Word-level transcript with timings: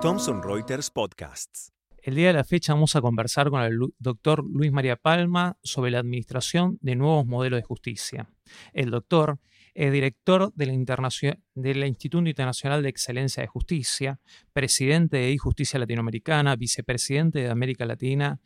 Thomson 0.00 0.42
Reuters 0.42 0.90
Podcasts. 0.90 1.74
El 1.98 2.14
día 2.14 2.28
de 2.28 2.32
la 2.32 2.44
fecha 2.44 2.72
vamos 2.72 2.96
a 2.96 3.02
conversar 3.02 3.50
con 3.50 3.60
el 3.60 3.78
doctor 3.98 4.42
Luis 4.42 4.72
María 4.72 4.96
Palma 4.96 5.58
sobre 5.62 5.90
la 5.90 5.98
administración 5.98 6.78
de 6.80 6.96
nuevos 6.96 7.26
modelos 7.26 7.58
de 7.58 7.64
justicia. 7.64 8.30
El 8.72 8.90
doctor 8.90 9.40
es 9.74 9.92
director 9.92 10.54
del, 10.54 10.70
Instituto 10.70 12.26
Internacional 12.26 12.82
de 12.82 12.88
Excelencia 12.88 13.42
de 13.42 13.48
Justicia, 13.48 14.18
presidente 14.54 15.18
de 15.18 15.36
Justicia 15.36 15.78
Latinoamericana, 15.78 16.56
vicepresidente 16.56 17.40
de 17.40 17.50
América 17.50 17.84
Latina 17.84 18.40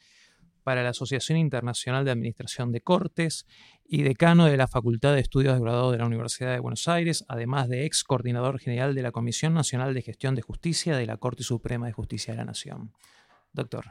para 0.62 0.82
la 0.82 0.90
Asociación 0.90 1.38
Internacional 1.38 2.04
de 2.04 2.10
Administración 2.10 2.72
de 2.72 2.80
Cortes 2.80 3.46
y 3.84 4.02
decano 4.02 4.46
de 4.46 4.56
la 4.56 4.68
Facultad 4.68 5.14
de 5.14 5.20
Estudios 5.20 5.54
de 5.54 5.60
Grado 5.60 5.90
de 5.90 5.98
la 5.98 6.06
Universidad 6.06 6.52
de 6.52 6.60
Buenos 6.60 6.86
Aires, 6.88 7.24
además 7.28 7.68
de 7.68 7.86
ex 7.86 8.04
coordinador 8.04 8.60
general 8.60 8.94
de 8.94 9.02
la 9.02 9.12
Comisión 9.12 9.54
Nacional 9.54 9.94
de 9.94 10.02
Gestión 10.02 10.34
de 10.34 10.42
Justicia 10.42 10.96
de 10.96 11.06
la 11.06 11.16
Corte 11.16 11.42
Suprema 11.42 11.86
de 11.86 11.92
Justicia 11.92 12.32
de 12.32 12.38
la 12.38 12.44
Nación. 12.44 12.92
Doctor. 13.52 13.86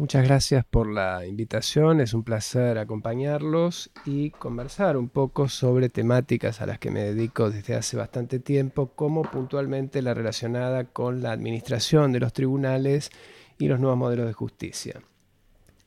Muchas 0.00 0.24
gracias 0.24 0.64
por 0.64 0.90
la 0.90 1.26
invitación, 1.26 2.00
es 2.00 2.14
un 2.14 2.24
placer 2.24 2.78
acompañarlos 2.78 3.90
y 4.06 4.30
conversar 4.30 4.96
un 4.96 5.10
poco 5.10 5.46
sobre 5.50 5.90
temáticas 5.90 6.62
a 6.62 6.66
las 6.66 6.78
que 6.78 6.90
me 6.90 7.02
dedico 7.02 7.50
desde 7.50 7.74
hace 7.74 7.98
bastante 7.98 8.38
tiempo, 8.38 8.92
como 8.96 9.20
puntualmente 9.20 10.00
la 10.00 10.14
relacionada 10.14 10.84
con 10.84 11.20
la 11.20 11.32
administración 11.32 12.12
de 12.12 12.20
los 12.20 12.32
tribunales 12.32 13.10
y 13.58 13.68
los 13.68 13.78
nuevos 13.78 13.98
modelos 13.98 14.26
de 14.26 14.32
justicia. 14.32 15.02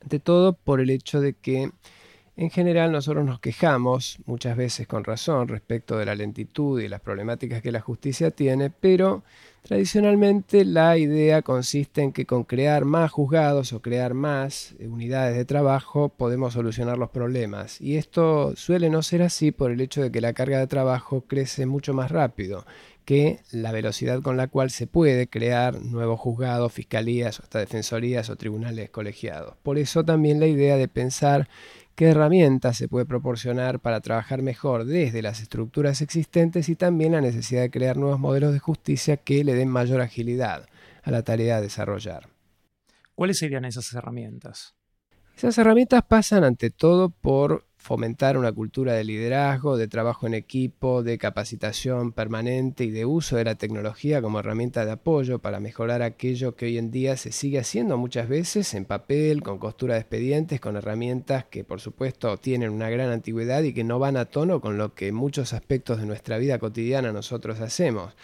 De 0.08 0.18
todo 0.18 0.52
por 0.52 0.80
el 0.80 0.90
hecho 0.90 1.20
de 1.20 1.34
que 1.34 1.70
en 2.36 2.50
general 2.50 2.92
nosotros 2.92 3.24
nos 3.24 3.40
quejamos, 3.40 4.18
muchas 4.26 4.56
veces 4.56 4.86
con 4.86 5.04
razón, 5.04 5.48
respecto 5.48 5.96
de 5.96 6.04
la 6.04 6.14
lentitud 6.14 6.80
y 6.80 6.88
las 6.88 7.00
problemáticas 7.00 7.62
que 7.62 7.72
la 7.72 7.80
justicia 7.80 8.30
tiene, 8.30 8.70
pero 8.70 9.22
tradicionalmente 9.64 10.66
la 10.66 10.98
idea 10.98 11.40
consiste 11.40 12.02
en 12.02 12.12
que 12.12 12.26
con 12.26 12.44
crear 12.44 12.84
más 12.84 13.10
juzgados 13.10 13.72
o 13.72 13.80
crear 13.80 14.12
más 14.12 14.74
eh, 14.78 14.86
unidades 14.88 15.36
de 15.36 15.46
trabajo 15.46 16.10
podemos 16.10 16.52
solucionar 16.52 16.98
los 16.98 17.08
problemas. 17.08 17.80
Y 17.80 17.96
esto 17.96 18.54
suele 18.56 18.90
no 18.90 19.02
ser 19.02 19.22
así 19.22 19.52
por 19.52 19.70
el 19.70 19.80
hecho 19.80 20.02
de 20.02 20.12
que 20.12 20.20
la 20.20 20.34
carga 20.34 20.58
de 20.58 20.66
trabajo 20.66 21.22
crece 21.26 21.64
mucho 21.64 21.94
más 21.94 22.10
rápido 22.10 22.66
que 23.06 23.40
la 23.52 23.72
velocidad 23.72 24.20
con 24.20 24.36
la 24.36 24.48
cual 24.48 24.70
se 24.70 24.86
puede 24.86 25.28
crear 25.28 25.80
nuevos 25.80 26.20
juzgados, 26.20 26.72
fiscalías, 26.72 27.40
hasta 27.40 27.58
defensorías 27.58 28.28
o 28.28 28.36
tribunales 28.36 28.90
colegiados. 28.90 29.56
Por 29.62 29.78
eso 29.78 30.04
también 30.04 30.40
la 30.40 30.46
idea 30.46 30.76
de 30.76 30.88
pensar 30.88 31.48
qué 31.94 32.06
herramientas 32.06 32.76
se 32.76 32.88
puede 32.88 33.06
proporcionar 33.06 33.80
para 33.80 34.00
trabajar 34.00 34.42
mejor 34.42 34.84
desde 34.84 35.22
las 35.22 35.40
estructuras 35.40 36.02
existentes 36.02 36.68
y 36.68 36.76
también 36.76 37.12
la 37.12 37.20
necesidad 37.20 37.62
de 37.62 37.70
crear 37.70 37.96
nuevos 37.96 38.18
modelos 38.18 38.52
de 38.52 38.58
justicia 38.58 39.16
que 39.16 39.44
le 39.44 39.54
den 39.54 39.68
mayor 39.68 40.00
agilidad 40.00 40.66
a 41.02 41.10
la 41.10 41.22
tarea 41.22 41.56
a 41.56 41.60
desarrollar. 41.60 42.28
¿Cuáles 43.14 43.38
serían 43.38 43.64
esas 43.64 43.92
herramientas? 43.94 44.74
Esas 45.36 45.58
herramientas 45.58 46.02
pasan 46.06 46.44
ante 46.44 46.70
todo 46.70 47.10
por 47.10 47.66
fomentar 47.84 48.38
una 48.38 48.50
cultura 48.50 48.94
de 48.94 49.04
liderazgo, 49.04 49.76
de 49.76 49.88
trabajo 49.88 50.26
en 50.26 50.32
equipo, 50.32 51.02
de 51.02 51.18
capacitación 51.18 52.12
permanente 52.12 52.84
y 52.84 52.90
de 52.90 53.04
uso 53.04 53.36
de 53.36 53.44
la 53.44 53.56
tecnología 53.56 54.22
como 54.22 54.38
herramienta 54.40 54.86
de 54.86 54.92
apoyo 54.92 55.38
para 55.38 55.60
mejorar 55.60 56.00
aquello 56.00 56.56
que 56.56 56.64
hoy 56.64 56.78
en 56.78 56.90
día 56.90 57.18
se 57.18 57.30
sigue 57.30 57.58
haciendo 57.58 57.98
muchas 57.98 58.26
veces 58.26 58.72
en 58.72 58.86
papel, 58.86 59.42
con 59.42 59.58
costura 59.58 59.96
de 59.96 60.00
expedientes, 60.00 60.62
con 60.62 60.76
herramientas 60.76 61.44
que 61.44 61.62
por 61.62 61.78
supuesto 61.78 62.38
tienen 62.38 62.70
una 62.70 62.88
gran 62.88 63.10
antigüedad 63.10 63.62
y 63.64 63.74
que 63.74 63.84
no 63.84 63.98
van 63.98 64.16
a 64.16 64.24
tono 64.24 64.62
con 64.62 64.78
lo 64.78 64.94
que 64.94 65.12
muchos 65.12 65.52
aspectos 65.52 66.00
de 66.00 66.06
nuestra 66.06 66.38
vida 66.38 66.58
cotidiana 66.58 67.12
nosotros 67.12 67.60
hacemos. 67.60 68.14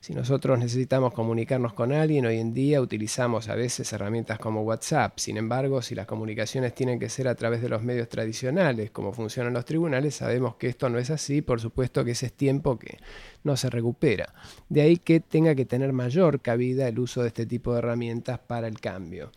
Si 0.00 0.14
nosotros 0.14 0.58
necesitamos 0.58 1.12
comunicarnos 1.12 1.74
con 1.74 1.92
alguien, 1.92 2.24
hoy 2.24 2.38
en 2.38 2.54
día 2.54 2.80
utilizamos 2.80 3.50
a 3.50 3.54
veces 3.54 3.92
herramientas 3.92 4.38
como 4.38 4.62
WhatsApp. 4.62 5.18
Sin 5.18 5.36
embargo, 5.36 5.82
si 5.82 5.94
las 5.94 6.06
comunicaciones 6.06 6.74
tienen 6.74 6.98
que 6.98 7.10
ser 7.10 7.28
a 7.28 7.34
través 7.34 7.60
de 7.60 7.68
los 7.68 7.82
medios 7.82 8.08
tradicionales, 8.08 8.90
como 8.92 9.12
funcionan 9.12 9.52
los 9.52 9.66
tribunales, 9.66 10.14
sabemos 10.14 10.56
que 10.56 10.68
esto 10.68 10.88
no 10.88 10.98
es 10.98 11.10
así. 11.10 11.42
Por 11.42 11.60
supuesto 11.60 12.02
que 12.02 12.12
ese 12.12 12.26
es 12.26 12.32
tiempo 12.32 12.78
que 12.78 12.96
no 13.44 13.58
se 13.58 13.68
recupera. 13.68 14.32
De 14.70 14.80
ahí 14.80 14.96
que 14.96 15.20
tenga 15.20 15.54
que 15.54 15.66
tener 15.66 15.92
mayor 15.92 16.40
cabida 16.40 16.88
el 16.88 16.98
uso 16.98 17.20
de 17.20 17.28
este 17.28 17.44
tipo 17.44 17.74
de 17.74 17.80
herramientas 17.80 18.38
para 18.38 18.68
el 18.68 18.80
cambio. 18.80 19.30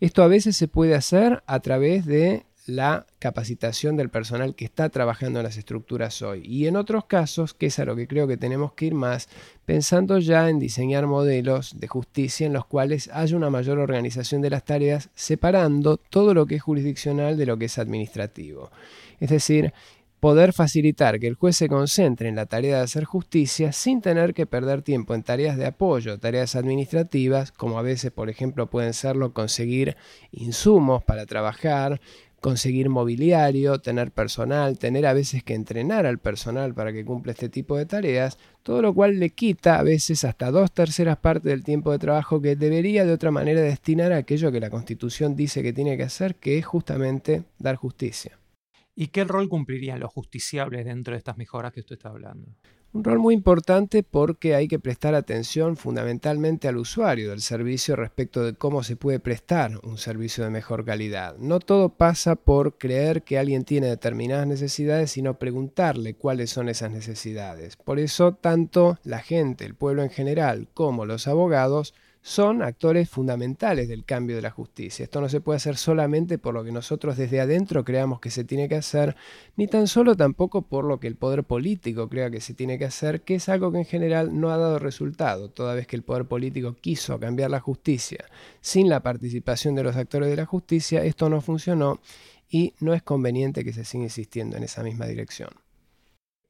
Esto 0.00 0.24
a 0.24 0.28
veces 0.28 0.56
se 0.56 0.66
puede 0.66 0.96
hacer 0.96 1.44
a 1.46 1.60
través 1.60 2.06
de 2.06 2.44
la 2.68 3.06
capacitación 3.18 3.96
del 3.96 4.10
personal 4.10 4.54
que 4.54 4.66
está 4.66 4.90
trabajando 4.90 5.40
en 5.40 5.44
las 5.44 5.56
estructuras 5.56 6.20
hoy. 6.22 6.42
Y 6.44 6.66
en 6.66 6.76
otros 6.76 7.06
casos, 7.06 7.54
que 7.54 7.66
es 7.66 7.78
a 7.78 7.84
lo 7.84 7.96
que 7.96 8.06
creo 8.06 8.28
que 8.28 8.36
tenemos 8.36 8.74
que 8.74 8.86
ir 8.86 8.94
más, 8.94 9.28
pensando 9.64 10.18
ya 10.18 10.50
en 10.50 10.58
diseñar 10.58 11.06
modelos 11.06 11.80
de 11.80 11.88
justicia 11.88 12.46
en 12.46 12.52
los 12.52 12.66
cuales 12.66 13.08
haya 13.12 13.36
una 13.36 13.50
mayor 13.50 13.78
organización 13.78 14.42
de 14.42 14.50
las 14.50 14.64
tareas, 14.64 15.08
separando 15.14 15.96
todo 15.96 16.34
lo 16.34 16.46
que 16.46 16.56
es 16.56 16.62
jurisdiccional 16.62 17.38
de 17.38 17.46
lo 17.46 17.56
que 17.56 17.64
es 17.64 17.78
administrativo. 17.78 18.70
Es 19.18 19.30
decir, 19.30 19.72
poder 20.20 20.52
facilitar 20.52 21.20
que 21.20 21.28
el 21.28 21.34
juez 21.34 21.56
se 21.56 21.68
concentre 21.68 22.28
en 22.28 22.36
la 22.36 22.46
tarea 22.46 22.78
de 22.78 22.82
hacer 22.82 23.04
justicia 23.04 23.72
sin 23.72 24.00
tener 24.00 24.34
que 24.34 24.46
perder 24.46 24.82
tiempo 24.82 25.14
en 25.14 25.22
tareas 25.22 25.56
de 25.56 25.66
apoyo, 25.66 26.18
tareas 26.18 26.56
administrativas, 26.56 27.52
como 27.52 27.78
a 27.78 27.82
veces, 27.82 28.10
por 28.10 28.28
ejemplo, 28.28 28.68
pueden 28.68 28.94
serlo 28.94 29.32
conseguir 29.32 29.96
insumos 30.32 31.04
para 31.04 31.26
trabajar, 31.26 32.00
conseguir 32.40 32.88
mobiliario, 32.88 33.80
tener 33.80 34.12
personal, 34.12 34.78
tener 34.78 35.06
a 35.06 35.12
veces 35.12 35.42
que 35.42 35.54
entrenar 35.54 36.06
al 36.06 36.18
personal 36.18 36.74
para 36.74 36.92
que 36.92 37.04
cumpla 37.04 37.32
este 37.32 37.48
tipo 37.48 37.76
de 37.76 37.86
tareas, 37.86 38.38
todo 38.62 38.82
lo 38.82 38.94
cual 38.94 39.18
le 39.18 39.30
quita 39.30 39.78
a 39.78 39.82
veces 39.82 40.24
hasta 40.24 40.50
dos 40.50 40.72
terceras 40.72 41.18
partes 41.18 41.50
del 41.50 41.64
tiempo 41.64 41.90
de 41.90 41.98
trabajo 41.98 42.40
que 42.40 42.56
debería 42.56 43.04
de 43.04 43.12
otra 43.12 43.30
manera 43.30 43.60
destinar 43.60 44.12
a 44.12 44.18
aquello 44.18 44.52
que 44.52 44.60
la 44.60 44.70
Constitución 44.70 45.36
dice 45.36 45.62
que 45.62 45.72
tiene 45.72 45.96
que 45.96 46.04
hacer, 46.04 46.36
que 46.36 46.58
es 46.58 46.66
justamente 46.66 47.44
dar 47.58 47.76
justicia. 47.76 48.38
¿Y 48.94 49.08
qué 49.08 49.24
rol 49.24 49.48
cumplirían 49.48 50.00
los 50.00 50.12
justiciables 50.12 50.84
dentro 50.84 51.12
de 51.12 51.18
estas 51.18 51.36
mejoras 51.36 51.72
que 51.72 51.80
usted 51.80 51.96
está 51.96 52.08
hablando? 52.08 52.48
Un 52.90 53.04
rol 53.04 53.18
muy 53.18 53.34
importante 53.34 54.02
porque 54.02 54.54
hay 54.54 54.66
que 54.66 54.78
prestar 54.78 55.14
atención 55.14 55.76
fundamentalmente 55.76 56.68
al 56.68 56.78
usuario 56.78 57.30
del 57.30 57.42
servicio 57.42 57.96
respecto 57.96 58.42
de 58.42 58.54
cómo 58.54 58.82
se 58.82 58.96
puede 58.96 59.20
prestar 59.20 59.78
un 59.82 59.98
servicio 59.98 60.42
de 60.42 60.48
mejor 60.48 60.86
calidad. 60.86 61.36
No 61.36 61.60
todo 61.60 61.90
pasa 61.90 62.34
por 62.34 62.78
creer 62.78 63.24
que 63.24 63.38
alguien 63.38 63.64
tiene 63.64 63.88
determinadas 63.88 64.46
necesidades, 64.46 65.10
sino 65.10 65.38
preguntarle 65.38 66.14
cuáles 66.14 66.48
son 66.48 66.70
esas 66.70 66.90
necesidades. 66.90 67.76
Por 67.76 67.98
eso, 67.98 68.32
tanto 68.32 68.98
la 69.04 69.18
gente, 69.18 69.66
el 69.66 69.74
pueblo 69.74 70.02
en 70.02 70.10
general, 70.10 70.68
como 70.72 71.04
los 71.04 71.28
abogados, 71.28 71.92
son 72.28 72.60
actores 72.60 73.08
fundamentales 73.08 73.88
del 73.88 74.04
cambio 74.04 74.36
de 74.36 74.42
la 74.42 74.50
justicia. 74.50 75.04
Esto 75.04 75.22
no 75.22 75.30
se 75.30 75.40
puede 75.40 75.56
hacer 75.56 75.78
solamente 75.78 76.36
por 76.36 76.52
lo 76.52 76.62
que 76.62 76.70
nosotros 76.70 77.16
desde 77.16 77.40
adentro 77.40 77.86
creamos 77.86 78.20
que 78.20 78.28
se 78.28 78.44
tiene 78.44 78.68
que 78.68 78.74
hacer, 78.74 79.16
ni 79.56 79.66
tan 79.66 79.86
solo 79.86 80.14
tampoco 80.14 80.60
por 80.60 80.84
lo 80.84 81.00
que 81.00 81.06
el 81.06 81.16
poder 81.16 81.44
político 81.44 82.10
crea 82.10 82.30
que 82.30 82.42
se 82.42 82.52
tiene 82.52 82.78
que 82.78 82.84
hacer, 82.84 83.22
que 83.22 83.36
es 83.36 83.48
algo 83.48 83.72
que 83.72 83.78
en 83.78 83.86
general 83.86 84.38
no 84.38 84.50
ha 84.50 84.58
dado 84.58 84.78
resultado, 84.78 85.48
toda 85.48 85.74
vez 85.74 85.86
que 85.86 85.96
el 85.96 86.02
poder 86.02 86.26
político 86.26 86.76
quiso 86.78 87.18
cambiar 87.18 87.50
la 87.50 87.60
justicia 87.60 88.26
sin 88.60 88.90
la 88.90 89.00
participación 89.00 89.74
de 89.74 89.84
los 89.84 89.96
actores 89.96 90.28
de 90.28 90.36
la 90.36 90.44
justicia, 90.44 91.02
esto 91.04 91.30
no 91.30 91.40
funcionó 91.40 91.98
y 92.50 92.74
no 92.80 92.92
es 92.92 93.02
conveniente 93.02 93.64
que 93.64 93.72
se 93.72 93.84
siga 93.84 94.04
insistiendo 94.04 94.58
en 94.58 94.64
esa 94.64 94.82
misma 94.82 95.06
dirección. 95.06 95.48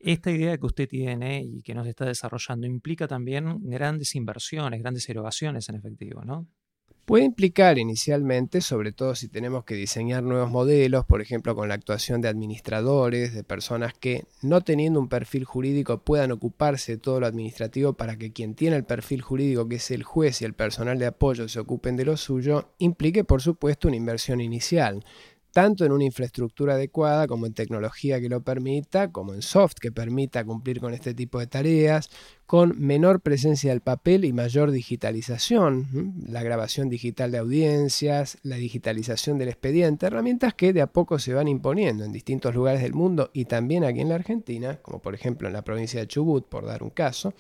Esta 0.01 0.31
idea 0.31 0.57
que 0.57 0.67
usted 0.67 0.89
tiene 0.89 1.43
y 1.43 1.63
que 1.63 1.75
nos 1.75 1.87
está 1.87 2.05
desarrollando 2.05 2.67
implica 2.67 3.09
también 3.09 3.59
grandes 3.63 4.15
inversiones, 4.15 4.81
grandes 4.81 5.09
erogaciones 5.09 5.69
en 5.69 5.75
efectivo, 5.75 6.25
¿no? 6.25 6.47
Puede 7.09 7.25
implicar 7.25 7.79
inicialmente, 7.79 8.61
sobre 8.61 8.93
todo 8.93 9.15
si 9.15 9.29
tenemos 9.29 9.65
que 9.65 9.75
diseñar 9.75 10.23
nuevos 10.23 10.51
modelos, 10.51 11.07
por 11.07 11.23
ejemplo 11.23 11.55
con 11.55 11.67
la 11.67 11.75
actuación 11.75 12.21
de 12.21 12.29
administradores, 12.29 13.33
de 13.33 13.43
personas 13.43 13.95
que 13.95 14.25
no 14.43 14.61
teniendo 14.61 15.01
un 15.01 15.09
perfil 15.09 15.45
jurídico 15.45 16.05
puedan 16.05 16.33
ocuparse 16.33 16.93
de 16.93 16.99
todo 16.99 17.19
lo 17.19 17.27
administrativo 17.27 17.95
para 17.95 18.19
que 18.19 18.35
quien 18.35 18.55
tiene 18.55 18.77
el 18.77 18.85
perfil 18.85 19.23
jurídico, 19.23 19.67
que 19.67 19.77
es 19.77 19.91
el 19.91 20.03
juez 20.03 20.43
y 20.43 20.45
el 20.45 20.53
personal 20.53 20.99
de 20.99 21.07
apoyo, 21.07 21.49
se 21.49 21.59
ocupen 21.59 21.97
de 21.97 22.05
lo 22.05 22.19
suyo, 22.19 22.75
implique 22.77 23.25
por 23.25 23.41
supuesto 23.41 23.89
una 23.89 23.97
inversión 23.97 24.43
inicial 24.43 25.03
tanto 25.59 25.85
en 25.85 25.91
una 25.91 26.05
infraestructura 26.05 26.75
adecuada 26.75 27.27
como 27.27 27.45
en 27.45 27.53
tecnología 27.53 28.21
que 28.21 28.29
lo 28.29 28.43
permita, 28.43 29.11
como 29.11 29.35
en 29.35 29.43
soft 29.43 29.79
que 29.81 29.91
permita 29.91 30.45
cumplir 30.45 30.79
con 30.79 30.95
este 30.95 31.15
tipo 31.15 31.41
de 31.41 31.49
tareas, 31.49 32.11
con 32.47 32.81
menor 32.81 33.21
presencia 33.23 33.71
del 33.71 33.81
papel 33.81 34.25
y 34.25 34.33
mayor 34.33 34.71
digitalización, 34.71 36.15
la 36.29 36.45
grabación 36.45 36.89
digital 36.89 37.33
de 37.33 37.39
audiencias, 37.39 38.39
la 38.45 38.55
digitalización 38.55 39.37
del 39.37 39.49
expediente, 39.49 40.07
herramientas 40.07 40.55
que 40.55 40.73
de 40.73 40.81
a 40.81 40.87
poco 40.87 41.19
se 41.19 41.35
van 41.35 41.49
imponiendo 41.49 42.05
en 42.05 42.13
distintos 42.13 42.55
lugares 42.55 42.81
del 42.81 42.95
mundo 42.95 43.31
y 43.33 43.47
también 43.47 43.83
aquí 43.83 43.99
en 43.99 44.11
la 44.11 44.15
Argentina, 44.15 44.79
como 44.81 45.01
por 45.01 45.17
ejemplo 45.17 45.49
en 45.49 45.55
la 45.55 45.63
provincia 45.63 45.99
de 45.99 46.07
Chubut, 46.07 46.47
por 46.47 46.67
dar 46.67 46.85
un 46.85 46.91
caso 46.91 47.35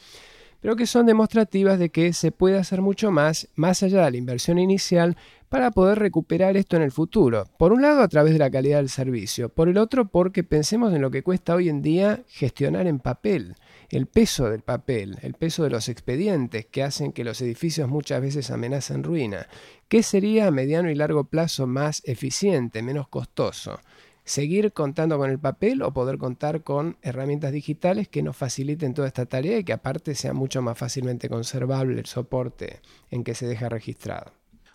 pero 0.60 0.76
que 0.76 0.86
son 0.86 1.06
demostrativas 1.06 1.78
de 1.78 1.90
que 1.90 2.12
se 2.12 2.32
puede 2.32 2.58
hacer 2.58 2.80
mucho 2.80 3.10
más, 3.10 3.48
más 3.54 3.82
allá 3.82 4.04
de 4.04 4.10
la 4.10 4.16
inversión 4.16 4.58
inicial, 4.58 5.16
para 5.48 5.70
poder 5.70 5.98
recuperar 5.98 6.56
esto 6.56 6.76
en 6.76 6.82
el 6.82 6.92
futuro. 6.92 7.46
Por 7.58 7.72
un 7.72 7.80
lado, 7.80 8.02
a 8.02 8.08
través 8.08 8.32
de 8.32 8.38
la 8.38 8.50
calidad 8.50 8.78
del 8.78 8.90
servicio, 8.90 9.48
por 9.48 9.68
el 9.68 9.78
otro, 9.78 10.08
porque 10.08 10.44
pensemos 10.44 10.92
en 10.92 11.00
lo 11.00 11.10
que 11.10 11.22
cuesta 11.22 11.54
hoy 11.54 11.68
en 11.68 11.80
día 11.80 12.22
gestionar 12.28 12.86
en 12.86 12.98
papel. 12.98 13.54
el 13.90 14.06
peso 14.06 14.50
del 14.50 14.60
papel, 14.60 15.16
el 15.22 15.32
peso 15.32 15.64
de 15.64 15.70
los 15.70 15.88
expedientes 15.88 16.66
que 16.66 16.82
hacen 16.82 17.12
que 17.12 17.24
los 17.24 17.40
edificios 17.40 17.88
muchas 17.88 18.20
veces 18.20 18.50
amenacen 18.50 19.02
ruina. 19.02 19.46
¿Qué 19.88 20.02
sería 20.02 20.46
a 20.46 20.50
mediano 20.50 20.90
y 20.90 20.94
largo 20.94 21.24
plazo 21.24 21.66
más 21.66 22.02
eficiente, 22.04 22.82
menos 22.82 23.08
costoso? 23.08 23.80
Seguir 24.28 24.72
contando 24.72 25.16
con 25.16 25.30
el 25.30 25.38
papel 25.38 25.80
o 25.82 25.92
poder 25.92 26.18
contar 26.18 26.62
con 26.62 26.98
herramientas 27.00 27.50
digitales 27.50 28.08
que 28.08 28.22
nos 28.22 28.36
faciliten 28.36 28.92
toda 28.92 29.08
esta 29.08 29.24
tarea 29.24 29.58
y 29.58 29.64
que 29.64 29.72
aparte 29.72 30.14
sea 30.14 30.34
mucho 30.34 30.60
más 30.60 30.76
fácilmente 30.76 31.30
conservable 31.30 31.98
el 31.98 32.06
soporte 32.06 32.80
en 33.10 33.24
que 33.24 33.34
se 33.34 33.46
deja 33.46 33.70
registrado. 33.70 34.32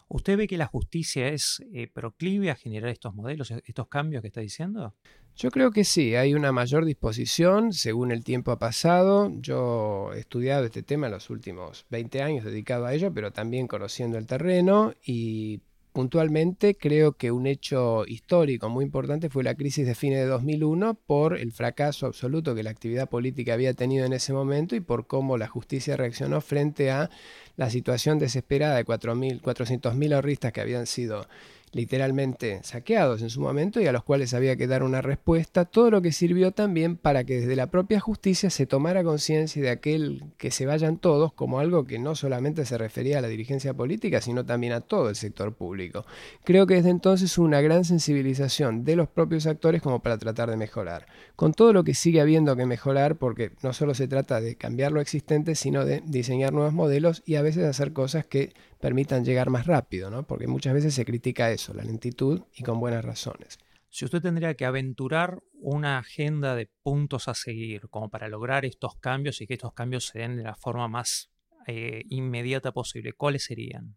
¿Usted 0.07 0.38
ve 0.38 0.47
que 0.47 0.57
la 0.57 0.65
justicia 0.65 1.27
es 1.27 1.63
eh, 1.71 1.88
proclive 1.88 2.50
a 2.50 2.55
generar 2.55 2.89
estos 2.89 3.13
modelos, 3.13 3.51
estos 3.51 3.88
cambios 3.88 4.21
que 4.21 4.27
está 4.27 4.41
diciendo? 4.41 4.95
Yo 5.35 5.50
creo 5.50 5.71
que 5.71 5.83
sí, 5.83 6.15
hay 6.15 6.33
una 6.33 6.51
mayor 6.51 6.85
disposición 6.85 7.73
según 7.73 8.11
el 8.11 8.23
tiempo 8.23 8.51
ha 8.51 8.59
pasado. 8.59 9.31
Yo 9.39 10.11
he 10.13 10.19
estudiado 10.19 10.65
este 10.65 10.83
tema 10.83 11.07
en 11.07 11.13
los 11.13 11.29
últimos 11.29 11.85
20 11.89 12.21
años 12.21 12.45
dedicado 12.45 12.85
a 12.85 12.94
ello, 12.94 13.13
pero 13.13 13.31
también 13.31 13.67
conociendo 13.67 14.17
el 14.17 14.27
terreno 14.27 14.94
y 15.03 15.61
puntualmente 15.94 16.75
creo 16.75 17.13
que 17.13 17.31
un 17.31 17.45
hecho 17.45 18.06
histórico 18.07 18.68
muy 18.68 18.84
importante 18.84 19.30
fue 19.30 19.44
la 19.44 19.56
crisis 19.56 19.86
de 19.86 19.95
fines 19.95 20.19
de 20.19 20.25
2001 20.25 20.95
por 20.95 21.38
el 21.38 21.51
fracaso 21.51 22.07
absoluto 22.07 22.56
que 22.56 22.63
la 22.63 22.72
actividad 22.72 23.07
política 23.07 23.54
había 23.54 23.74
tenido 23.74 24.06
en 24.06 24.13
ese 24.13 24.34
momento 24.34 24.75
y 24.75 24.80
por 24.80 25.07
cómo 25.07 25.38
la 25.38 25.48
justicia 25.48 25.95
reaccionó 25.95 26.42
frente 26.42 26.90
a 26.92 27.12
la 27.56 27.69
situación 27.69 28.18
desesperada 28.18 28.75
de 28.75 28.86
400.000 28.86 30.13
ahorristas 30.16 30.51
que 30.51 30.62
habían 30.62 30.88
sido 30.88 31.28
literalmente 31.73 32.61
saqueados 32.63 33.21
en 33.21 33.29
su 33.29 33.41
momento 33.41 33.81
y 33.81 33.87
a 33.87 33.91
los 33.91 34.03
cuales 34.03 34.33
había 34.33 34.55
que 34.55 34.67
dar 34.67 34.83
una 34.83 35.01
respuesta, 35.01 35.65
todo 35.65 35.91
lo 35.91 36.01
que 36.01 36.11
sirvió 36.11 36.51
también 36.51 36.95
para 36.95 37.23
que 37.23 37.41
desde 37.41 37.55
la 37.55 37.67
propia 37.67 37.99
justicia 37.99 38.49
se 38.49 38.65
tomara 38.65 39.03
conciencia 39.03 39.61
de 39.61 39.69
aquel 39.69 40.23
que 40.37 40.51
se 40.51 40.65
vayan 40.65 40.97
todos 40.97 41.33
como 41.33 41.59
algo 41.59 41.85
que 41.85 41.99
no 41.99 42.15
solamente 42.15 42.65
se 42.65 42.77
refería 42.77 43.17
a 43.17 43.21
la 43.21 43.27
dirigencia 43.27 43.73
política, 43.73 44.21
sino 44.21 44.45
también 44.45 44.73
a 44.73 44.81
todo 44.81 45.09
el 45.09 45.15
sector 45.15 45.53
público. 45.55 46.05
Creo 46.43 46.67
que 46.67 46.75
desde 46.75 46.89
entonces 46.89 47.37
hubo 47.37 47.45
una 47.45 47.61
gran 47.61 47.83
sensibilización 47.85 48.83
de 48.83 48.95
los 48.95 49.09
propios 49.09 49.47
actores 49.47 49.81
como 49.81 50.01
para 50.01 50.17
tratar 50.17 50.49
de 50.49 50.57
mejorar. 50.57 51.07
Con 51.35 51.53
todo 51.53 51.73
lo 51.73 51.83
que 51.83 51.95
sigue 51.95 52.21
habiendo 52.21 52.55
que 52.55 52.65
mejorar, 52.65 53.17
porque 53.17 53.51
no 53.63 53.73
solo 53.73 53.95
se 53.95 54.07
trata 54.07 54.39
de 54.41 54.55
cambiar 54.55 54.91
lo 54.91 55.01
existente, 55.01 55.55
sino 55.55 55.85
de 55.85 56.01
diseñar 56.05 56.53
nuevos 56.53 56.73
modelos 56.73 57.23
y 57.25 57.35
a 57.35 57.41
veces 57.41 57.65
hacer 57.65 57.93
cosas 57.93 58.25
que 58.25 58.53
permitan 58.83 59.24
llegar 59.24 59.50
más 59.50 59.65
rápido, 59.65 60.09
¿no? 60.09 60.24
porque 60.24 60.45
muchas 60.45 60.74
veces 60.74 60.94
se 60.94 61.06
critica 61.06 61.50
eso, 61.51 61.74
la 61.74 61.85
lentitud, 61.85 62.41
y 62.53 62.63
con 62.63 62.81
buenas 62.81 63.06
razones. 63.06 63.57
Si 63.89 64.03
usted 64.03 64.21
tendría 64.21 64.56
que 64.56 64.65
aventurar 64.65 65.41
una 65.53 66.00
agenda 66.00 66.53
de 66.53 66.69
puntos 66.83 67.30
a 67.30 67.33
seguir 67.33 67.88
como 67.89 68.09
para 68.09 68.27
lograr 68.27 68.65
estos 68.65 68.97
cambios 68.97 69.39
y 69.39 69.47
que 69.47 69.53
estos 69.53 69.71
cambios 69.71 70.07
se 70.07 70.19
den 70.19 70.35
de 70.35 70.44
la 70.44 70.56
forma 70.56 70.89
más 70.89 71.31
eh, 71.65 72.03
inmediata 72.09 72.74
posible, 72.74 73.13
¿cuáles 73.13 73.45
serían? 73.45 73.95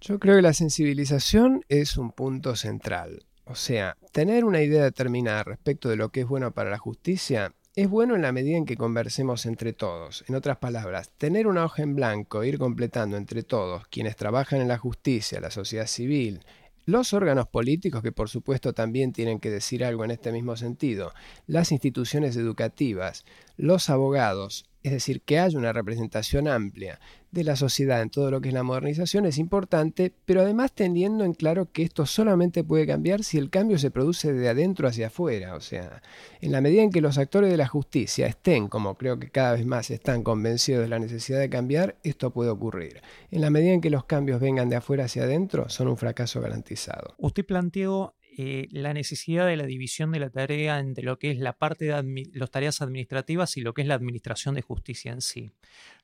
Yo 0.00 0.18
creo 0.18 0.36
que 0.36 0.42
la 0.42 0.54
sensibilización 0.54 1.62
es 1.68 1.98
un 1.98 2.10
punto 2.10 2.56
central. 2.56 3.26
O 3.44 3.54
sea, 3.54 3.98
tener 4.10 4.46
una 4.46 4.62
idea 4.62 4.84
determinada 4.84 5.44
respecto 5.44 5.90
de 5.90 5.96
lo 5.96 6.08
que 6.08 6.20
es 6.22 6.26
bueno 6.26 6.54
para 6.54 6.70
la 6.70 6.78
justicia 6.78 7.54
es 7.76 7.88
bueno 7.88 8.14
en 8.14 8.22
la 8.22 8.30
medida 8.30 8.56
en 8.56 8.66
que 8.66 8.76
conversemos 8.76 9.46
entre 9.46 9.72
todos. 9.72 10.24
En 10.28 10.36
otras 10.36 10.58
palabras, 10.58 11.10
tener 11.18 11.48
una 11.48 11.64
hoja 11.64 11.82
en 11.82 11.96
blanco, 11.96 12.44
ir 12.44 12.56
completando 12.56 13.16
entre 13.16 13.42
todos, 13.42 13.86
quienes 13.88 14.14
trabajan 14.14 14.60
en 14.60 14.68
la 14.68 14.78
justicia, 14.78 15.40
la 15.40 15.50
sociedad 15.50 15.88
civil, 15.88 16.40
los 16.86 17.12
órganos 17.12 17.48
políticos, 17.48 18.02
que 18.02 18.12
por 18.12 18.28
supuesto 18.28 18.74
también 18.74 19.12
tienen 19.12 19.40
que 19.40 19.50
decir 19.50 19.84
algo 19.84 20.04
en 20.04 20.12
este 20.12 20.30
mismo 20.30 20.56
sentido, 20.56 21.12
las 21.48 21.72
instituciones 21.72 22.36
educativas, 22.36 23.24
los 23.56 23.90
abogados, 23.90 24.66
es 24.84 24.92
decir, 24.92 25.22
que 25.22 25.38
haya 25.38 25.58
una 25.58 25.72
representación 25.72 26.46
amplia 26.46 27.00
de 27.30 27.42
la 27.42 27.56
sociedad 27.56 28.02
en 28.02 28.10
todo 28.10 28.30
lo 28.30 28.42
que 28.42 28.48
es 28.48 28.54
la 28.54 28.62
modernización 28.62 29.24
es 29.24 29.38
importante, 29.38 30.12
pero 30.26 30.42
además 30.42 30.72
teniendo 30.72 31.24
en 31.24 31.32
claro 31.32 31.72
que 31.72 31.82
esto 31.82 32.04
solamente 32.04 32.62
puede 32.62 32.86
cambiar 32.86 33.24
si 33.24 33.38
el 33.38 33.48
cambio 33.48 33.78
se 33.78 33.90
produce 33.90 34.32
de 34.34 34.48
adentro 34.48 34.86
hacia 34.86 35.08
afuera. 35.08 35.56
O 35.56 35.60
sea, 35.60 36.02
en 36.42 36.52
la 36.52 36.60
medida 36.60 36.82
en 36.82 36.90
que 36.90 37.00
los 37.00 37.16
actores 37.16 37.50
de 37.50 37.56
la 37.56 37.66
justicia 37.66 38.26
estén, 38.26 38.68
como 38.68 38.94
creo 38.96 39.18
que 39.18 39.30
cada 39.30 39.54
vez 39.54 39.64
más 39.64 39.90
están 39.90 40.22
convencidos 40.22 40.82
de 40.82 40.88
la 40.88 40.98
necesidad 40.98 41.40
de 41.40 41.48
cambiar, 41.48 41.96
esto 42.04 42.30
puede 42.30 42.50
ocurrir. 42.50 43.00
En 43.30 43.40
la 43.40 43.50
medida 43.50 43.72
en 43.72 43.80
que 43.80 43.90
los 43.90 44.04
cambios 44.04 44.38
vengan 44.38 44.68
de 44.68 44.76
afuera 44.76 45.06
hacia 45.06 45.24
adentro, 45.24 45.70
son 45.70 45.88
un 45.88 45.96
fracaso 45.96 46.42
garantizado. 46.42 47.14
Usted 47.16 47.44
planteó 47.46 48.14
eh, 48.36 48.68
la 48.70 48.92
necesidad 48.92 49.46
de 49.46 49.56
la 49.56 49.64
división 49.64 50.10
de 50.10 50.18
la 50.18 50.30
tarea 50.30 50.80
entre 50.80 51.04
lo 51.04 51.18
que 51.18 51.30
es 51.30 51.38
la 51.38 51.52
parte 51.52 51.84
de 51.84 52.30
las 52.32 52.50
tareas 52.50 52.82
administrativas 52.82 53.56
y 53.56 53.60
lo 53.60 53.74
que 53.74 53.82
es 53.82 53.88
la 53.88 53.94
administración 53.94 54.54
de 54.54 54.62
justicia 54.62 55.12
en 55.12 55.20
sí. 55.20 55.52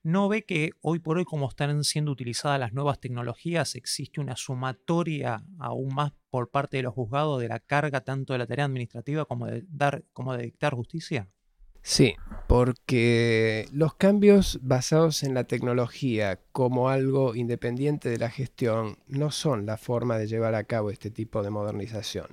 ¿No 0.02 0.28
ve 0.28 0.44
que 0.44 0.70
hoy 0.80 1.00
por 1.00 1.18
hoy, 1.18 1.24
como 1.24 1.48
están 1.48 1.82
siendo 1.82 2.12
utilizadas 2.12 2.60
las 2.60 2.72
nuevas 2.72 3.00
tecnologías, 3.00 3.74
existe 3.74 4.20
una 4.20 4.36
sumatoria 4.36 5.44
aún 5.58 5.94
más 5.94 6.12
por 6.30 6.50
parte 6.50 6.76
de 6.76 6.84
los 6.84 6.94
juzgados 6.94 7.40
de 7.40 7.48
la 7.48 7.58
carga 7.58 8.02
tanto 8.02 8.32
de 8.32 8.38
la 8.38 8.46
tarea 8.46 8.66
administrativa 8.66 9.24
como 9.24 9.46
de, 9.46 9.64
dar, 9.68 10.04
como 10.12 10.36
de 10.36 10.44
dictar 10.44 10.74
justicia? 10.74 11.28
Sí, 11.82 12.14
porque 12.46 13.66
los 13.72 13.94
cambios 13.94 14.58
basados 14.62 15.22
en 15.22 15.34
la 15.34 15.44
tecnología 15.44 16.38
como 16.52 16.88
algo 16.88 17.34
independiente 17.34 18.08
de 18.08 18.18
la 18.18 18.30
gestión 18.30 18.98
no 19.08 19.30
son 19.30 19.66
la 19.66 19.76
forma 19.76 20.18
de 20.18 20.26
llevar 20.26 20.54
a 20.54 20.64
cabo 20.64 20.90
este 20.90 21.10
tipo 21.10 21.42
de 21.42 21.50
modernización. 21.50 22.26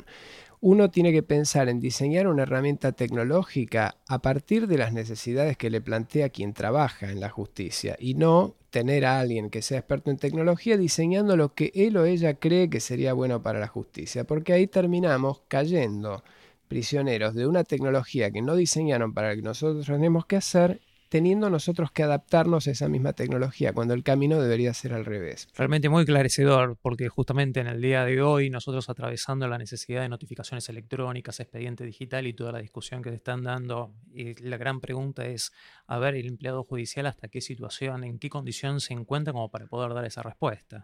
Uno 0.59 0.89
tiene 0.89 1.11
que 1.11 1.21
pensar 1.21 1.69
en 1.69 1.79
diseñar 1.79 2.27
una 2.27 2.43
herramienta 2.43 2.91
tecnológica 2.91 3.95
a 4.07 4.19
partir 4.19 4.67
de 4.67 4.79
las 4.79 4.91
necesidades 4.91 5.55
que 5.55 5.69
le 5.69 5.81
plantea 5.81 6.29
quien 6.29 6.53
trabaja 6.53 7.11
en 7.11 7.19
la 7.19 7.29
justicia 7.29 7.95
y 7.99 8.15
no 8.15 8.55
tener 8.71 9.05
a 9.05 9.19
alguien 9.19 9.51
que 9.51 9.61
sea 9.61 9.77
experto 9.77 10.09
en 10.09 10.17
tecnología 10.17 10.77
diseñando 10.77 11.37
lo 11.37 11.53
que 11.53 11.71
él 11.75 11.95
o 11.95 12.05
ella 12.05 12.33
cree 12.33 12.71
que 12.71 12.79
sería 12.79 13.13
bueno 13.13 13.43
para 13.43 13.59
la 13.59 13.67
justicia, 13.67 14.23
porque 14.23 14.53
ahí 14.53 14.65
terminamos 14.65 15.41
cayendo 15.47 16.23
prisioneros 16.67 17.33
de 17.33 17.47
una 17.47 17.63
tecnología 17.63 18.31
que 18.31 18.41
no 18.41 18.55
diseñaron 18.55 19.13
para 19.13 19.35
que 19.35 19.41
nosotros 19.41 19.85
tenemos 19.85 20.25
que 20.25 20.35
hacer, 20.35 20.81
teniendo 21.09 21.49
nosotros 21.49 21.91
que 21.91 22.03
adaptarnos 22.03 22.67
a 22.67 22.71
esa 22.71 22.89
misma 22.89 23.13
tecnología, 23.13 23.71
cuando 23.73 23.93
el 23.93 24.03
camino 24.03 24.41
debería 24.41 24.73
ser 24.73 24.93
al 24.93 25.05
revés. 25.05 25.47
Realmente 25.55 25.87
muy 25.87 26.01
esclarecedor, 26.01 26.77
porque 26.81 27.07
justamente 27.07 27.61
en 27.61 27.67
el 27.67 27.81
día 27.81 28.03
de 28.03 28.21
hoy, 28.21 28.49
nosotros 28.49 28.89
atravesando 28.89 29.47
la 29.47 29.57
necesidad 29.57 30.01
de 30.01 30.09
notificaciones 30.09 30.67
electrónicas, 30.67 31.39
expediente 31.39 31.85
digital 31.85 32.27
y 32.27 32.33
toda 32.33 32.51
la 32.51 32.59
discusión 32.59 33.01
que 33.01 33.09
se 33.09 33.15
están 33.15 33.43
dando, 33.43 33.93
la 34.13 34.57
gran 34.57 34.81
pregunta 34.81 35.25
es, 35.25 35.53
a 35.87 35.97
ver, 35.97 36.15
el 36.15 36.27
empleado 36.27 36.63
judicial 36.63 37.05
hasta 37.05 37.29
qué 37.29 37.39
situación, 37.39 38.03
en 38.03 38.19
qué 38.19 38.29
condición 38.29 38.81
se 38.81 38.93
encuentra 38.93 39.31
como 39.31 39.49
para 39.49 39.67
poder 39.67 39.93
dar 39.93 40.05
esa 40.05 40.23
respuesta 40.23 40.83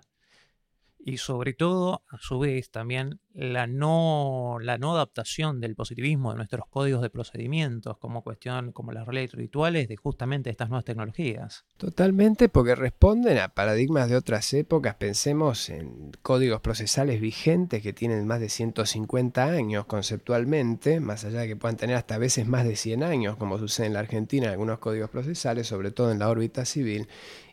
y 1.06 1.18
sobre 1.18 1.54
todo, 1.54 2.04
a 2.08 2.18
su 2.18 2.40
vez, 2.40 2.72
también 2.72 3.20
la 3.34 3.66
no, 3.66 4.58
la 4.62 4.78
no 4.78 4.92
adaptación 4.92 5.60
del 5.60 5.76
positivismo 5.76 6.32
de 6.32 6.38
nuestros 6.38 6.66
códigos 6.70 7.02
de 7.02 7.10
procedimientos 7.10 7.98
como 7.98 8.22
cuestión, 8.22 8.72
como 8.72 8.92
las 8.92 9.08
leyes 9.08 9.34
rituales 9.34 9.88
de 9.88 9.96
justamente 9.96 10.52
estas 10.52 10.70
nuevas 10.70 10.86
tecnologías. 10.86 11.66
Totalmente, 11.78 12.48
porque 12.48 12.76
responden 12.76 13.40
a 13.40 13.50
paradigmas 13.50 14.10
de 14.10 14.18
otras 14.18 14.54
épocas. 14.54 14.96
Pensemos 14.96 15.70
en 15.70 16.12
códigos 16.22 16.62
procesales 16.62 17.20
vigentes 17.20 17.82
que 17.82 17.94
tienen 17.94 18.28
más 18.28 18.40
de 18.40 18.50
150 18.50 19.44
años 19.44 19.86
conceptualmente, 19.86 21.00
más 21.00 21.26
allá 21.26 21.42
de 21.42 21.48
que 21.48 21.56
puedan 21.56 21.78
tener 21.78 21.96
hasta 21.96 22.20
veces 22.20 22.48
más 22.48 22.66
de 22.66 22.76
100 22.76 23.04
años, 23.04 23.38
como 23.38 23.58
sucede 23.58 23.88
en 23.88 23.94
la 23.94 24.00
Argentina 24.00 24.46
en 24.46 24.52
algunos 24.52 24.78
códigos 24.78 25.10
procesales, 25.10 25.68
sobre 25.68 25.92
todo 25.92 26.12
en 26.12 26.20
la 26.20 26.30
órbita 26.30 26.66
civil 26.66 27.08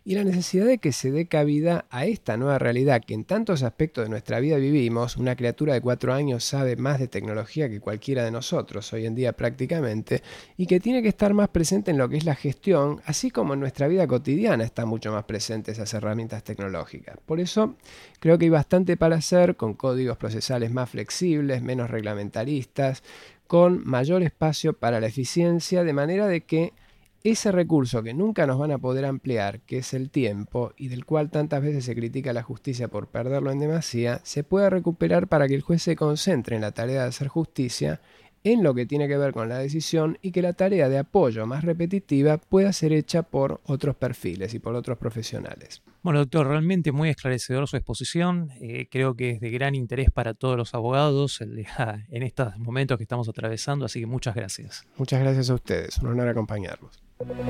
y 0.05 0.15
la 0.15 0.25
necesidad 0.25 0.67
de 0.67 0.79
que 0.79 0.93
se 0.93 1.11
dé 1.11 1.27
cabida 1.27 1.85
a 1.91 2.07
esta 2.07 2.37
nueva 2.37 2.59
realidad 2.59 3.03
que 3.07 3.15
en 3.15 3.25
tantos 3.25 3.63
aspectos 3.63 4.05
de 4.05 4.11
nuestra 4.11 4.41
vida 4.41 4.57
vivimos, 4.57 5.17
una 5.17 5.37
criatura 5.37 5.70
de 5.75 5.81
cuatro 5.81 6.13
años 6.13 6.45
sabe 6.45 6.77
más 6.77 6.99
de 6.99 7.09
tecnología 7.09 7.69
que 7.69 7.81
cualquiera 7.81 8.25
de 8.25 8.31
nosotros 8.31 8.93
hoy 8.93 9.07
en 9.07 9.15
día 9.15 9.33
prácticamente, 9.33 10.23
y 10.57 10.67
que 10.67 10.81
tiene 10.81 11.03
que 11.03 11.09
estar 11.09 11.35
más 11.35 11.49
presente 11.49 11.91
en 11.91 11.99
lo 11.99 12.09
que 12.09 12.17
es 12.17 12.25
la 12.25 12.35
gestión, 12.35 13.01
así 13.05 13.31
como 13.31 13.55
en 13.55 13.61
nuestra 13.61 13.89
vida 13.89 14.07
cotidiana 14.07 14.65
están 14.65 14.89
mucho 14.89 15.13
más 15.13 15.25
presentes 15.25 15.77
esas 15.77 15.95
herramientas 15.95 16.45
tecnológicas. 16.45 17.17
Por 17.25 17.41
eso 17.41 17.77
creo 18.19 18.39
que 18.39 18.47
hay 18.47 18.51
bastante 18.51 18.97
para 18.97 19.17
hacer 19.17 19.57
con 19.57 19.75
códigos 19.75 20.17
procesales 20.17 20.71
más 20.71 20.91
flexibles, 20.91 21.63
menos 21.63 21.91
reglamentaristas, 21.91 23.03
con 23.47 23.85
mayor 23.85 24.23
espacio 24.23 24.75
para 24.75 25.01
la 25.01 25.09
eficiencia, 25.09 25.83
de 25.83 25.93
manera 25.93 26.29
de 26.29 26.43
que 26.43 26.73
ese 27.23 27.53
recurso 27.53 28.03
que 28.03 28.15
nunca 28.15 28.47
nos 28.47 28.59
van 28.59 28.73
a 28.73 28.79
poder 28.79 29.05
ampliar, 29.05 29.61
que 29.61 29.79
es 29.79 29.93
el 29.93 30.11
tiempo, 30.11 30.73
y 30.77 30.89
del 30.89 31.05
cual 31.05 31.31
tantas 31.31 31.63
veces 31.63 31.85
se 31.85 31.95
critica 31.95 32.33
la 32.33 32.43
justicia 32.43 32.89
por 32.89 33.09
perderlo 33.09 33.51
en 33.51 33.59
demasía, 33.59 34.21
se 34.25 34.43
pueda 34.43 34.71
recuperar 34.71 35.29
para 35.29 35.47
que 35.47 35.55
el 35.55 35.63
juez 35.63 35.83
se 35.83 35.97
concentre 35.97 36.57
en 36.57 36.63
la 36.63 36.73
tarea 36.73 37.03
de 37.03 37.09
hacer 37.09 37.29
justicia, 37.29 38.01
en 38.43 38.63
lo 38.63 38.73
que 38.73 38.87
tiene 38.87 39.07
que 39.07 39.19
ver 39.19 39.35
con 39.35 39.51
la 39.51 39.59
decisión, 39.59 40.17
y 40.23 40.33
que 40.33 40.41
la 40.41 40.55
tarea 40.55 40.89
de 40.89 40.97
apoyo 40.97 41.47
más 41.47 41.63
repetitiva 41.63 42.39
pueda 42.39 42.73
ser 42.73 42.95
hecha 42.95 43.23
por 43.23 43.61
otros 43.65 43.97
perfiles 43.97 44.55
y 44.55 44.59
por 44.59 44.75
otros 44.75 44.97
profesionales. 44.97 45.83
Bueno, 46.03 46.21
doctor, 46.21 46.47
realmente 46.47 46.91
muy 46.91 47.11
esclarecedor 47.11 47.69
su 47.69 47.77
exposición. 47.77 48.49
Eh, 48.63 48.89
creo 48.91 49.15
que 49.15 49.33
es 49.33 49.41
de 49.41 49.51
gran 49.51 49.75
interés 49.75 50.11
para 50.11 50.33
todos 50.33 50.57
los 50.57 50.73
abogados 50.73 51.43
en 51.43 52.23
estos 52.23 52.57
momentos 52.57 52.97
que 52.97 53.05
estamos 53.05 53.29
atravesando, 53.29 53.85
así 53.85 54.01
que 54.01 54.07
muchas 54.07 54.35
gracias. 54.35 54.87
Muchas 54.97 55.21
gracias 55.21 55.51
a 55.51 55.55
ustedes, 55.55 55.99
un 55.99 56.07
honor 56.07 56.29
acompañarlos. 56.29 57.10
Música 57.23 57.41